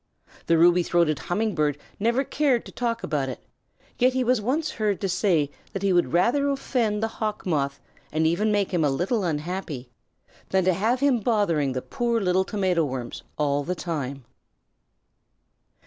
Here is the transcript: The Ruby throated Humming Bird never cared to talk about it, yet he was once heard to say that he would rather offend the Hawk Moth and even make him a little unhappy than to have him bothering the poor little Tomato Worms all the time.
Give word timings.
The 0.47 0.57
Ruby 0.57 0.81
throated 0.81 1.19
Humming 1.19 1.53
Bird 1.53 1.77
never 1.99 2.23
cared 2.23 2.65
to 2.65 2.71
talk 2.71 3.03
about 3.03 3.29
it, 3.29 3.39
yet 3.99 4.13
he 4.13 4.23
was 4.23 4.41
once 4.41 4.71
heard 4.71 4.99
to 4.99 5.07
say 5.07 5.51
that 5.73 5.83
he 5.83 5.93
would 5.93 6.11
rather 6.11 6.49
offend 6.49 7.03
the 7.03 7.07
Hawk 7.07 7.45
Moth 7.45 7.79
and 8.11 8.25
even 8.25 8.51
make 8.51 8.71
him 8.73 8.83
a 8.83 8.89
little 8.89 9.23
unhappy 9.23 9.91
than 10.49 10.65
to 10.65 10.73
have 10.73 11.01
him 11.01 11.19
bothering 11.19 11.73
the 11.73 11.83
poor 11.83 12.19
little 12.19 12.43
Tomato 12.43 12.83
Worms 12.83 13.21
all 13.37 13.63
the 13.63 13.75
time. 13.75 14.25